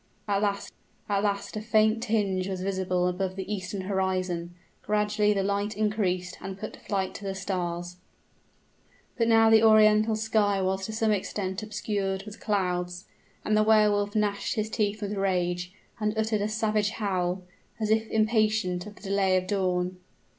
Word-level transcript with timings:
At 0.27 0.41
last 0.41 0.73
at 1.07 1.23
last 1.23 1.55
a 1.55 1.61
faint 1.61 2.01
tinge 2.01 2.47
was 2.49 2.63
visible 2.63 3.07
above 3.07 3.35
the 3.35 3.53
eastern 3.53 3.81
horizon; 3.81 4.55
gradually 4.81 5.31
the 5.31 5.43
light 5.43 5.77
increased 5.77 6.39
and 6.41 6.57
put 6.57 6.73
to 6.73 6.79
flight 6.79 7.13
the 7.13 7.35
stars. 7.35 7.97
But 9.15 9.27
now 9.27 9.51
the 9.51 9.61
Oriental 9.61 10.15
sky 10.15 10.59
was 10.59 10.87
to 10.87 10.91
some 10.91 11.11
extent 11.11 11.61
obscured 11.61 12.23
with 12.25 12.39
clouds; 12.39 13.05
and 13.45 13.55
the 13.55 13.61
Wehr 13.61 13.91
Wolf 13.91 14.15
gnashed 14.15 14.55
his 14.55 14.71
teeth 14.71 15.03
with 15.03 15.13
rage, 15.13 15.71
and 15.99 16.17
uttered 16.17 16.41
a 16.41 16.49
savage 16.49 16.89
howl, 16.93 17.43
as 17.79 17.91
if 17.91 18.07
impatient 18.09 18.87
of 18.87 18.95
the 18.95 19.03
delay 19.03 19.37
of 19.37 19.45
dawn. 19.45 19.97